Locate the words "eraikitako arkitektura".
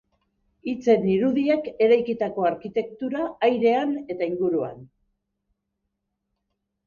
1.87-3.27